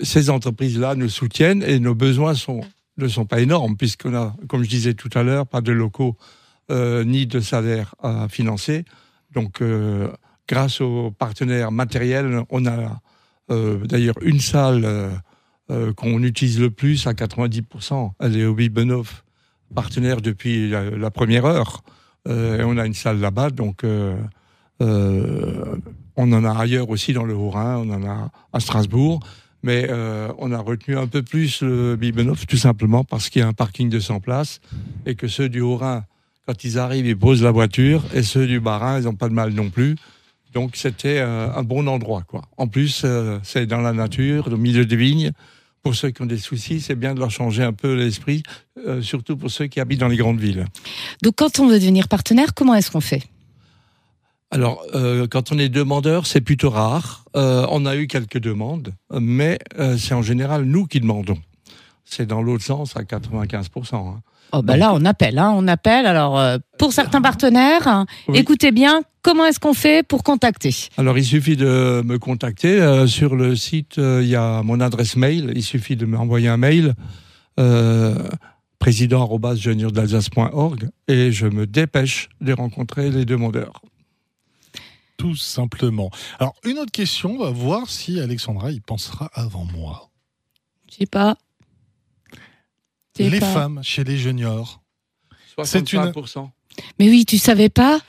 [0.00, 2.62] ces entreprises-là nous soutiennent et nos besoins sont,
[2.96, 6.16] ne sont pas énormes, puisqu'on a, comme je disais tout à l'heure, pas de locaux
[6.70, 8.86] ni de salaire à financer.
[9.34, 10.08] Donc, euh,
[10.48, 13.00] grâce aux partenaires matériels, on a
[13.50, 18.12] euh, d'ailleurs une salle euh, qu'on utilise le plus à 90%.
[18.20, 19.24] Elle est au Bibenoff,
[19.74, 21.82] partenaire depuis la, première heure.
[22.28, 23.84] Et on a une salle là-bas, donc
[24.80, 24.92] on
[26.16, 29.20] en a ailleurs aussi dans le Haut-Rhin, on en a à Strasbourg.
[29.64, 29.88] Mais
[30.38, 33.54] on a retenu un peu plus le Bibenoff, tout simplement parce qu'il y a un
[33.54, 34.60] parking de 100 places
[35.06, 36.04] et que ceux du Haut-Rhin,
[36.46, 39.34] quand ils arrivent, ils posent la voiture et ceux du Bas-Rhin, ils n'ont pas de
[39.34, 39.96] mal non plus.
[40.52, 42.22] Donc c'était euh, un bon endroit.
[42.26, 42.42] quoi.
[42.58, 45.32] En plus, euh, c'est dans la nature, au milieu des vignes.
[45.82, 48.44] Pour ceux qui ont des soucis, c'est bien de leur changer un peu l'esprit,
[48.86, 50.66] euh, surtout pour ceux qui habitent dans les grandes villes.
[51.22, 53.22] Donc quand on veut devenir partenaire, comment est-ce qu'on fait?
[54.52, 54.84] Alors,
[55.30, 57.24] quand on est demandeur, c'est plutôt rare.
[57.32, 59.58] On a eu quelques demandes, mais
[59.96, 61.38] c'est en général nous qui demandons.
[62.04, 63.94] C'est dans l'autre sens à 95%.
[63.96, 64.20] hein.
[64.52, 66.06] Oh bah là, on appelle, hein, on appelle.
[66.06, 68.38] Alors euh, pour certains partenaires, Oui.
[68.38, 70.74] écoutez bien, comment est-ce qu'on fait pour contacter?
[70.98, 72.80] Alors, il suffit de me contacter.
[72.80, 75.52] euh, sur le site, euh, il y a mon adresse mail.
[75.54, 76.94] Il suffit de m'envoyer un mail.
[77.60, 78.28] Euh,
[81.08, 83.80] et je me dépêche de rencontrer les demandeurs.
[85.16, 86.10] Tout simplement.
[86.40, 90.10] Alors, une autre question, on va voir si Alexandra y pensera avant moi.
[90.90, 91.36] Je sais pas.
[93.18, 93.46] Les pas.
[93.52, 94.80] femmes chez les juniors.
[95.64, 96.50] C'est une- 65%.
[96.98, 98.00] Mais oui, tu savais pas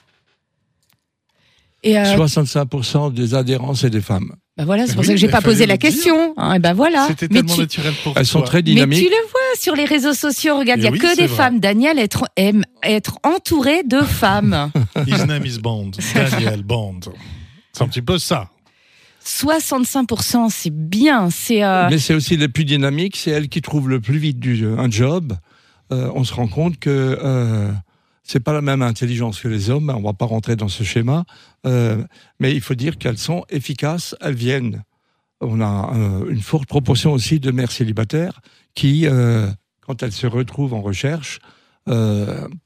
[1.84, 4.34] Et euh, 65% des adhérents, c'est des femmes.
[4.56, 6.34] bah voilà, c'est pour Oui, ça que j'ai mais pas posé la question.
[6.38, 7.08] Hein, et ben voilà.
[7.10, 9.00] C'était Mais tellement tu, naturel pour Elles sont très mais dynamiques.
[9.00, 10.58] tu le vois sur les réseaux sociaux.
[10.58, 11.36] Regarde, il Et y a oui, que des vrai.
[11.36, 11.60] femmes.
[11.60, 14.72] Daniel être, aime être entouré de femmes.
[15.08, 15.92] His name is Bond.
[16.16, 17.02] Daniel Bond.
[17.74, 18.50] C'est un petit peu ça.
[19.26, 21.30] 65%, c'est bien.
[21.30, 24.44] C'est euh, Mais c'est aussi les plus dynamiques, c'est elles qui trouvent le plus vite
[24.78, 25.34] un job.
[25.92, 27.72] Euh, on se rend compte que euh,
[28.24, 29.92] c'est pas la même intelligence que les hommes.
[29.96, 31.26] On va pas rentrer dans ce schéma,
[31.66, 32.04] euh,
[32.40, 34.16] mais il faut dire qu'elles sont efficaces.
[34.22, 34.84] Elles viennent.
[35.42, 35.92] On a
[36.30, 38.40] une forte proportion aussi de mères célibataires
[38.76, 39.06] qui,
[39.82, 41.40] quand elles se retrouvent en recherche,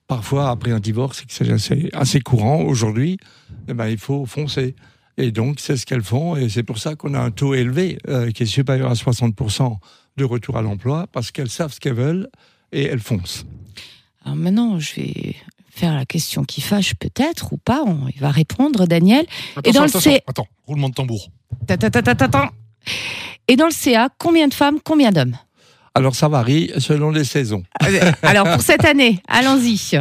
[0.08, 3.18] parfois après un divorce, c'est assez, assez courant aujourd'hui,
[3.68, 4.76] eh ben, il faut foncer.
[5.18, 7.98] Et donc, c'est ce qu'elles font, et c'est pour ça qu'on a un taux élevé,
[8.08, 9.78] euh, qui est supérieur à 60%
[10.18, 12.30] de retour à l'emploi, parce qu'elles savent ce qu'elles veulent
[12.72, 13.46] et elles foncent.
[14.26, 15.36] Alors maintenant, je vais
[15.72, 17.84] faire la question qui fâche peut-être ou pas.
[17.86, 19.26] On- il va répondre, Daniel.
[19.64, 21.30] Et dans le attention, C- attends, roulement de tambour.
[21.66, 22.52] Ta, ta, ta, ta, ta, ta.
[23.48, 25.38] Et dans le CA, combien de femmes, combien d'hommes?
[25.96, 27.64] Alors, ça varie selon les saisons.
[27.84, 30.00] Euh, Alors pour cette année, allons-y.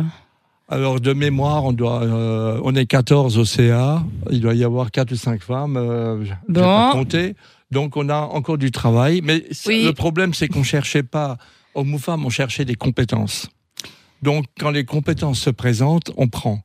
[0.69, 4.91] Alors, de mémoire, on, doit, euh, on est 14 au CA, il doit y avoir
[4.91, 6.61] 4 ou 5 femmes, euh, Bon.
[6.61, 7.37] pas compté.
[7.71, 9.85] Donc, on a encore du travail, mais Oui.
[9.85, 11.37] le problème, c'est qu'on cherchait pas,
[11.77, 13.49] hommes ou femmes, on cherchait des compétences.
[14.23, 16.61] Donc, quand les compétences se présentent, on prend.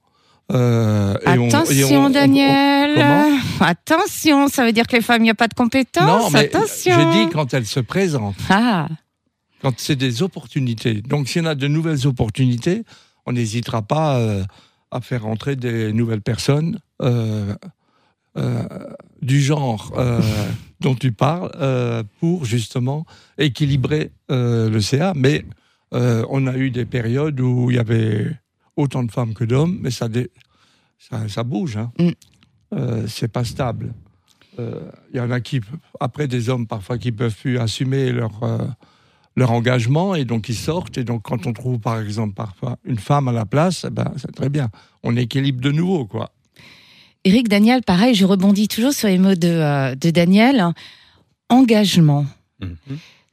[0.52, 3.00] Euh, et on- et Attention, on- Daniel.
[3.60, 6.06] Attention, ça veut dire que les femmes, il n'y a pas de compétences.
[6.24, 6.96] Non, mais Attention.
[6.96, 8.88] je dis quand elles se présentent, Ah,
[9.62, 11.02] quand c'est des opportunités.
[11.04, 12.84] Donc, s'il y en a de nouvelles opportunités,
[13.25, 14.43] on n'hésitera pas euh,
[14.91, 17.55] à faire rentrer des nouvelles personnes euh,
[18.38, 18.63] euh,
[19.21, 20.21] du genre euh,
[20.79, 23.05] dont tu parles euh, pour justement
[23.38, 25.13] équilibrer euh, le CA.
[25.15, 25.45] Mais
[25.93, 28.31] euh, on a eu des périodes où il y avait
[28.77, 30.31] autant de femmes que d'hommes, mais ça, dé-
[30.97, 31.77] ça, ça bouge.
[31.77, 31.91] Hein.
[31.99, 32.10] Mm.
[32.73, 33.93] Euh, c'est pas stable.
[34.60, 34.79] euh,
[35.13, 35.60] il y en a qui,
[35.99, 38.60] après des hommes parfois qui peuvent plus assumer leur, euh,
[39.36, 40.98] leur engagement et donc ils sortent.
[40.98, 44.12] Et donc quand on trouve par exemple parfois une femme à la place, eh ben,
[44.17, 44.70] c'est très bien.
[45.04, 46.32] On équilibre de nouveau, quoi.
[47.24, 50.65] Eric Daniel, pareil, je rebondis toujours sur les mots de, euh, de Daniel.
[51.50, 52.26] Engagement.
[52.62, 52.78] Mhm.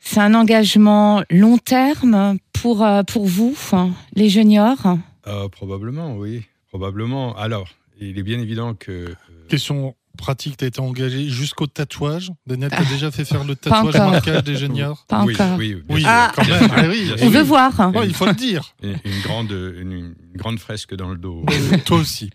[0.00, 4.96] C'est un engagement long terme pour, euh, pour vous, hein, les juniors?
[5.24, 6.42] Ah, probablement, oui.
[6.68, 7.36] Probablement.
[7.36, 7.68] Alors,
[8.00, 8.90] il est bien évident que.
[8.92, 9.14] euh,
[9.48, 12.30] Question pratique, tu as été engagé jusqu'au tatouage.
[12.46, 12.84] Daniel, tu Ah.
[12.92, 15.56] déjà fait faire le tatouage marquage des juniors Pas oui, encore.
[15.58, 16.02] oui, Oui.
[16.06, 16.30] Ah.
[16.36, 16.68] quand Bien même.
[16.68, 17.80] sûr, Ah oui, bien On veut voir.
[17.80, 17.92] hein.
[17.94, 18.74] Ouais, il faut le dire.
[18.82, 21.44] Une, une grande, une, une grande fresque dans le dos.
[21.86, 22.28] Toi aussi.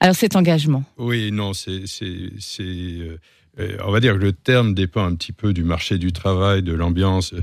[0.00, 0.82] Alors cet engagement.
[0.98, 1.84] Oui, non, c'est,
[2.60, 3.16] euh,
[3.60, 6.62] euh, on va dire que le terme dépend un petit peu du marché du travail,
[6.62, 7.34] de l'ambiance.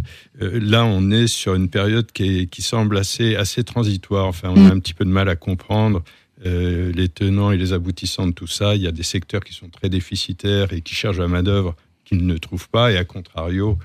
[0.42, 4.26] Euh, là, on est sur une période qui, est- qui semble assez, assez transitoire.
[4.26, 4.68] Enfin, on Mm.
[4.72, 6.04] a un petit peu de mal à comprendre
[6.46, 8.76] euh, les tenants et les aboutissants de tout ça.
[8.76, 11.76] Il y a des secteurs qui sont très déficitaires et qui cherchent la main-d'œuvre
[12.06, 13.78] qu'ils ne trouvent pas, et à contrario,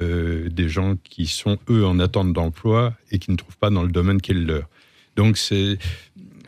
[0.00, 3.84] euh, des gens qui sont, eux, en attente d'emploi et qui ne trouvent pas dans
[3.84, 4.68] le domaine qui est le leur.
[5.14, 5.78] Donc, c'est.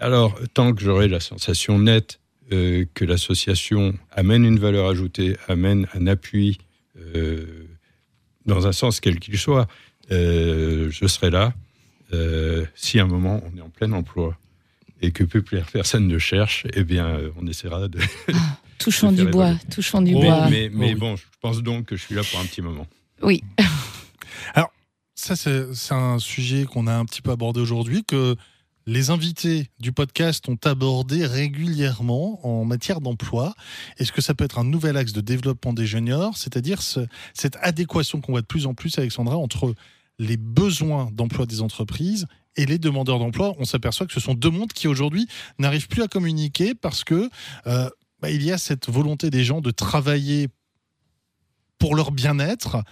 [0.00, 2.18] Alors, tant que j'aurai la sensation nette
[2.52, 6.58] euh, que l'association amène une valeur ajoutée, amène un appui
[8.46, 9.66] dans un sens quel qu'il soit,
[10.10, 11.52] je serai là.
[12.74, 14.38] Si à un moment on est en plein emploi
[15.04, 17.98] et que plus personne ne cherche, eh bien, euh, on essaiera de.
[18.78, 19.46] Touchons Je du bois.
[19.52, 19.58] voler.
[19.70, 20.48] Touchons du Oh, mais bois.
[20.50, 20.94] mais, mais oui.
[20.94, 22.86] bon, je pense donc que je suis là pour un petit moment.
[23.22, 23.42] Oui.
[25.16, 28.36] Ça, c'est c'est un sujet qu'on a un petit peu abordé aujourd'hui, que
[28.86, 33.54] les invités du podcast ont abordé régulièrement en matière d'emploi.
[33.98, 37.56] Est-ce que ça peut être un nouvel axe de développement des juniors, c'est-à-dire ce- cette
[37.62, 39.74] adéquation qu'on voit de plus en plus, Alexandra, entre
[40.18, 44.50] les besoins d'emploi des entreprises et les demandeurs d'emploi On s'aperçoit que ce sont deux
[44.50, 45.26] mondes qui aujourd'hui
[45.58, 47.28] n'arrivent plus à communiquer parce que
[47.66, 47.90] euh,
[48.20, 50.48] bah, il y a cette volonté des gens de travailler
[51.78, 52.82] pour leur bien-être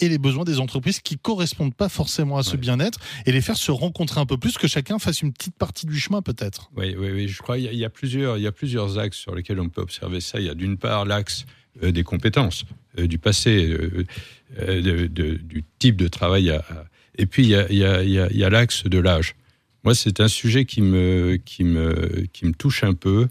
[0.00, 2.56] et les besoins des entreprises qui correspondent pas forcément à ce Ouais.
[2.56, 5.86] bien-être et les faire se rencontrer un peu plus, que chacun fasse une petite partie
[5.86, 6.70] du chemin peut-être.
[6.76, 8.52] Oui, oui, oui, je crois qu'il y, a- il y a plusieurs, il y a
[8.52, 10.40] plusieurs axes sur lesquels on peut observer ça.
[10.40, 11.44] Il y a d'une part l'axe
[11.82, 12.64] euh, des compétences,
[12.98, 14.04] euh, du passé, euh,
[14.58, 16.64] de- de- du type de travail, à-
[17.16, 19.34] et puis il y a, l'axe de l'âge.
[19.84, 21.38] Moi, c'est un sujet qui me,
[22.58, 23.28] touche un peu.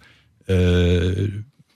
[0.50, 1.28] Euh,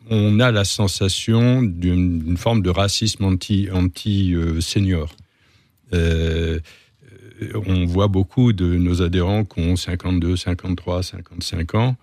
[0.10, 4.60] on a la sensation d'une forme de racisme anti, anti euh.
[5.94, 6.60] Euh,
[7.54, 11.96] on voit beaucoup de nos adhérents qui ont 52, 53, 55 ans,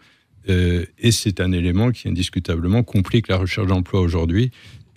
[0.47, 4.51] et c'est un élément qui indiscutablement complique la recherche d'emploi aujourd'hui,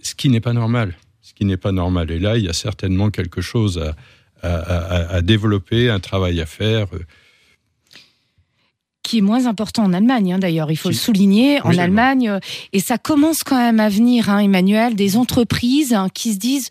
[0.03, 0.95] ce qui n'est pas normal.
[1.21, 2.11] Ce qui n'est pas normal.
[2.11, 3.95] Et là, il y a certainement quelque chose à,
[4.43, 6.87] à- à- à développer, un travail à faire.
[9.03, 12.27] qui est moins important en Allemagne, hein, d'ailleurs, il faut le souligner, en Allemagne.
[12.27, 12.39] euh,
[12.73, 16.67] Et ça commence quand même à venir, hein, Emmanuel, des entreprises hein, qui se disent,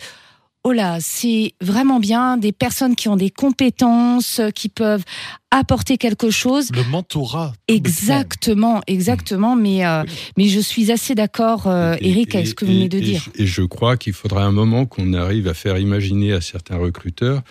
[0.66, 5.04] oh là, c'est vraiment bien, des personnes qui ont des compétences, euh, qui peuvent
[5.52, 6.72] apporter quelque chose.
[6.72, 7.52] Le mentorat.
[7.68, 10.02] Exactement, exactement, mais, euh,
[10.36, 13.00] mais je suis assez d'accord, euh, Et- Eric, avec ce que vous venez de et
[13.00, 13.28] dire.
[13.36, 17.42] Et je crois qu'il faudra un moment qu'on arrive à faire imaginer à certains recruteurs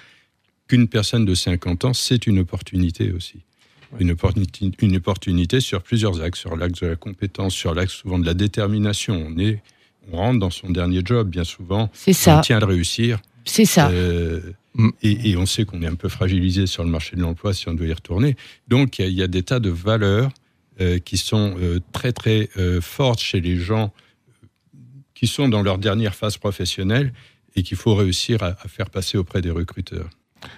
[0.68, 3.40] qu'une personne de 50 ans, c'est une opportunité aussi.
[3.98, 8.20] Une opportunité, une opportunité sur plusieurs axes, sur l'axe de la compétence, sur l'axe souvent
[8.20, 9.26] de la détermination.
[9.26, 9.62] On, est,
[10.12, 13.20] on rentre dans son dernier job, bien souvent, C'est on ça, tient de réussir.
[13.46, 13.90] c'est ça.
[13.90, 14.42] Euh,
[14.78, 14.90] Mm.
[15.04, 17.70] et, et on sait qu'on est un peu fragilisé sur le marché de l'emploi si
[17.70, 18.36] on doit y retourner.
[18.68, 20.32] Donc il y, a- il y a des tas de valeurs
[20.82, 23.94] euh, qui sont euh, très très euh, fortes chez les gens
[25.14, 27.14] qui sont dans leur dernière phase professionnelle
[27.56, 30.10] et qu'il faut réussir à, à faire passer auprès des recruteurs.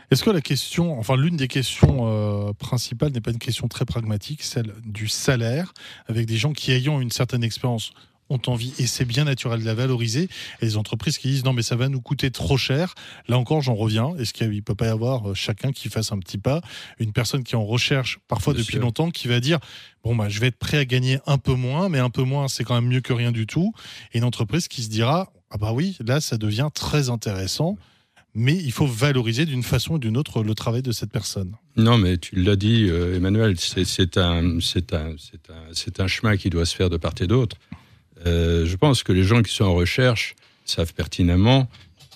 [0.10, 2.08] Est-ce que la question, enfin l'une des questions
[2.50, 5.74] euh, principales n'est pas une question très pragmatique, celle du salaire,
[6.08, 7.92] avec des gens qui ayant une certaine expérience
[8.30, 10.24] ont envie, et c'est bien naturel de la valoriser,
[10.62, 12.94] et les entreprises qui disent non mais ça va nous coûter trop cher.
[13.28, 16.12] Là encore j'en reviens, est-ce qu'il ne peut pas y avoir euh, chacun qui fasse
[16.12, 16.62] un petit pas,
[17.00, 18.82] une personne qui est en recherche parfois Bien depuis sûr.
[18.82, 19.60] longtemps, qui va dire
[20.04, 22.48] bon bah je vais être prêt à gagner un peu moins, mais un peu moins
[22.48, 23.74] c'est quand même mieux que rien du tout,
[24.14, 27.78] et une entreprise qui se dira ah bah oui là ça devient très intéressant
[28.40, 31.56] mais il faut valoriser d'une façon ou d'une autre le travail de cette personne.
[31.76, 35.16] Non, mais tu l'as dit, euh, Emmanuel, c'est un, un, un,
[35.74, 37.58] c'est un chemin qui doit se faire de part et d'autre.
[38.26, 41.70] Euh, je pense que les gens qui sont en recherche savent pertinemment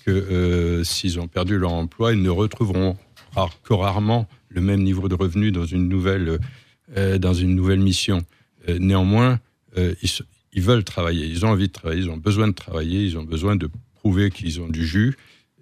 [0.06, 2.98] que euh, s'ils ont perdu leur emploi, ils ne retrouveront
[3.36, 6.40] rare- que rarement le même niveau de revenu dans une nouvelle,
[6.98, 8.24] euh, dans une nouvelle mission.
[8.68, 9.40] Néanmoins,
[9.76, 13.24] ils, veulent travailler, ils ont envie de travailler, ils ont besoin de travailler, ils ont
[13.24, 15.16] besoin de prouver qu'ils ont du jus.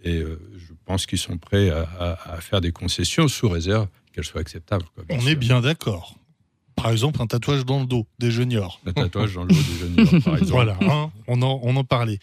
[0.03, 4.25] Et je pense qu'ils sont prêts à, à- à faire des concessions sous réserve qu'elles
[4.25, 4.83] soient acceptables.
[4.95, 5.29] quoi, On sûr.
[5.29, 6.18] est bien d'accord.
[6.81, 8.79] Par exemple, un tatouage dans le dos des juniors.
[8.85, 10.51] Un tatouage dans le dos des juniors, par exemple.
[10.51, 12.19] Voilà, hein, on, en, on en parlait.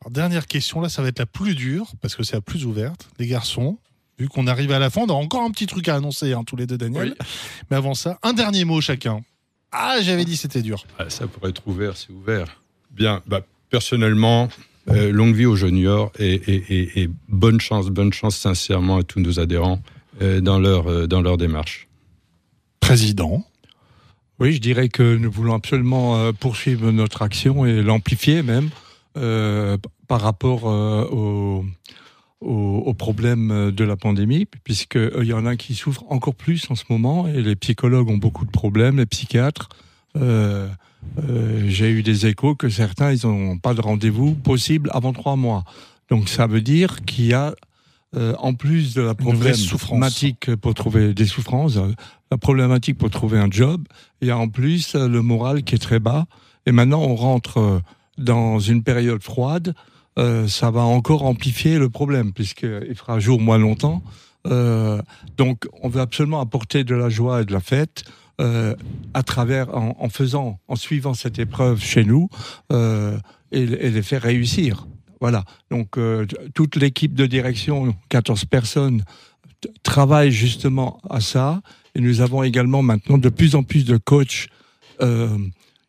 [0.00, 2.64] Alors, dernière question, là, ça va être la plus dure, parce que c'est la plus
[2.66, 3.08] ouverte.
[3.18, 3.78] Les garçons,
[4.18, 6.44] vu qu'on arrive à la fin, on a encore un petit truc à annoncer, hein,
[6.44, 7.14] tous les deux, Daniel.
[7.70, 9.20] Mais avant ça, un dernier mot chacun.
[9.72, 10.84] Ah, j'avais dit c'était dur.
[10.98, 12.60] Ah, ça pourrait être ouvert, c'est ouvert.
[12.90, 14.48] Bien, bah, personnellement,
[14.88, 19.02] euh, longue vie aux juniors et, et- et- et bonne chance, bonne chance sincèrement à
[19.02, 19.82] tous nos adhérents
[20.22, 21.86] euh, dans, leur, euh, dans leur démarche.
[22.80, 23.44] Président.
[24.40, 28.70] Oui, je dirais que nous voulons absolument euh, poursuivre notre action et l'amplifier même
[29.16, 29.76] euh,
[30.06, 31.64] par rapport euh, au,
[32.40, 36.76] au, au problème de la pandémie, puisqu'il y en a qui souffrent encore plus en
[36.76, 39.68] ce moment et les psychologues ont beaucoup de problèmes, les psychiatres.
[40.16, 40.68] Euh,
[41.28, 45.36] euh, J'ai eu des échos que certains, ils n'ont pas de rendez-vous possible avant trois
[45.36, 45.64] mois.
[46.10, 47.54] Donc ça veut dire qu'il y a,
[48.16, 51.92] euh, en plus de la problématique pour trouver des souffrances, euh,
[52.30, 53.86] la problématique pour trouver un job,
[54.20, 56.26] il y a en plus euh, le moral qui est très bas.
[56.66, 57.80] Et maintenant, on rentre
[58.18, 59.74] dans une période froide.
[60.18, 64.02] Euh, ça va encore amplifier le problème, puisqu'il fera jour moins longtemps.
[64.46, 65.00] Euh,
[65.36, 68.04] donc, on veut absolument apporter de la joie et de la fête
[68.40, 68.74] euh,
[69.14, 72.28] à travers, en, en faisant, en suivant cette épreuve chez nous
[72.72, 73.18] euh,
[73.52, 74.86] et, et les faire réussir.
[75.20, 75.44] Voilà.
[75.70, 79.02] Donc, euh, toute l'équipe de direction, 14 personnes,
[79.82, 81.60] travaille justement à ça.
[81.94, 84.48] Et nous avons également maintenant de plus en plus de coachs
[85.00, 85.36] euh,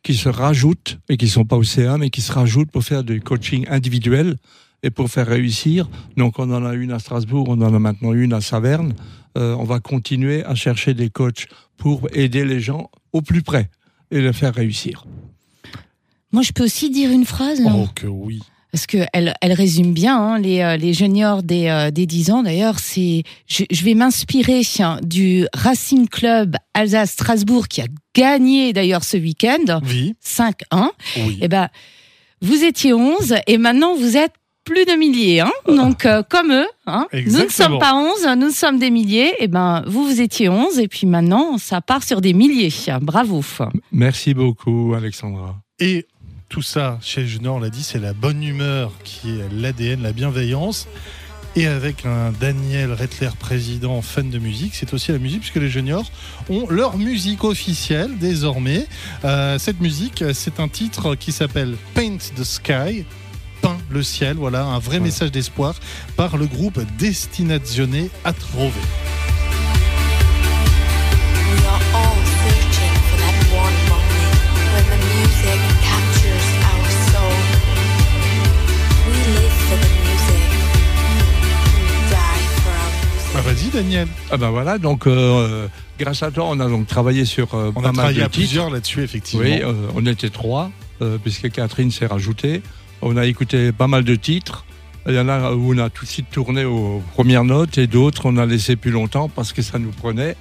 [0.04, 3.04] qui se rajoutent, et qui sont pas au CA, mais qui se rajoutent pour faire
[3.04, 4.38] du coaching individuel
[4.82, 5.90] et pour faire réussir.
[6.16, 8.94] Donc on en a une à Strasbourg, on en a maintenant une à Saverne.
[9.38, 13.70] Euh, on va continuer à chercher des coachs pour aider les gens au plus près
[14.10, 15.06] et les faire réussir.
[16.32, 18.42] Moi, je peux aussi dire une phrase non Oh que oui.
[18.72, 22.44] Parce qu'elle elle résume bien hein, les, euh, les juniors des, euh, des 10 ans.
[22.44, 24.62] D'ailleurs, c'est je, je vais m'inspirer
[25.02, 30.90] du Racing Club Alsace-Strasbourg qui a gagné d'ailleurs ce week-end, Oui, 5-1.
[31.18, 31.40] oui.
[31.42, 31.70] Eh ben,
[32.42, 34.34] vous étiez 11 et maintenant vous êtes
[34.66, 35.40] plus de milliers.
[35.40, 39.32] Hein Donc, euh, comme eux, hein, nous ne sommes pas 11, nous sommes des milliers.
[39.40, 42.72] Et ben, vous, vous étiez 11 et puis maintenant, ça part sur des milliers.
[43.02, 43.42] Bravo.
[43.92, 45.56] Merci beaucoup, Alexandra.
[45.80, 46.06] Et
[46.50, 50.02] tout ça, chez les juniors, on l'a dit, c'est la bonne humeur qui est l'ADN,
[50.02, 50.88] la bienveillance.
[51.56, 55.70] Et avec un Daniel Rettler, président fan de musique, c'est aussi la musique, puisque les
[55.70, 56.10] juniors
[56.50, 58.88] ont leur musique officielle désormais.
[59.26, 63.06] Euh, cette musique, c'est un titre qui s'appelle Paint the Sky,
[63.62, 65.06] peint le ciel, voilà, un vrai Voilà.
[65.06, 65.76] message d'espoir
[66.16, 68.74] par le groupe Destinazione Atrove.
[83.40, 83.54] Ah.
[83.54, 85.68] Vas-y Daniel, Ah ben voilà, donc euh,
[85.98, 88.24] grâce à toi, on a donc travaillé sur euh, on pas a mal travaillé de
[88.24, 88.38] à titres.
[88.38, 89.46] plusieurs là-dessus effectivement.
[89.46, 90.72] Oui, euh, on était trois,
[91.02, 92.62] euh, puisque Catherine s'est rajoutée.
[93.02, 94.66] On a écouté pas mal de titres.
[95.08, 97.88] Il y en a où on a tout de suite tourné aux premières notes et
[97.88, 100.36] d'autres on a laissé plus longtemps parce que ça nous prenait.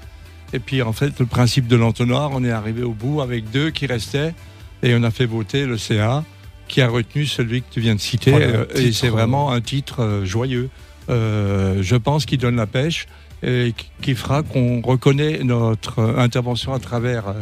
[0.53, 3.70] Et puis en fait, le principe de l'entonnoir, on est arrivé au bout avec deux
[3.70, 4.34] qui restaient
[4.82, 6.24] et on a fait voter le CA
[6.66, 8.32] qui a retenu celui que tu viens de citer.
[8.32, 10.68] Voilà, et c'est vraiment un titre joyeux.
[11.09, 13.06] Euh, je pense qu'il donne la pêche
[13.42, 17.32] et qui fera qu'on reconnaît notre euh, intervention à travers euh,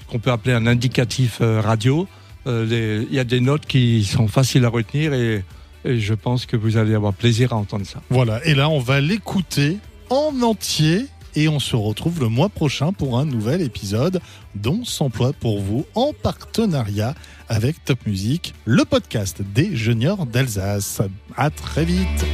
[0.00, 2.06] ce qu'on peut appeler un indicatif radio.
[2.46, 5.44] Il y a des notes qui sont faciles à retenir et,
[5.84, 8.00] et je pense que vous allez avoir plaisir à entendre ça.
[8.08, 9.76] Voilà, et là on va l'écouter
[10.08, 11.06] en entier
[11.36, 14.20] et on se retrouve le mois prochain pour un nouvel épisode
[14.54, 17.14] dont s'emploie pour vous en partenariat
[17.48, 21.02] avec Top Music, le podcast des juniors d'Alsace.
[21.36, 22.26] À très vite.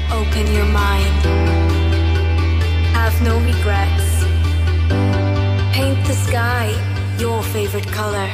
[5.72, 8.28] Paint the sky your favorite color.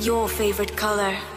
[0.00, 1.35] Your favorite color.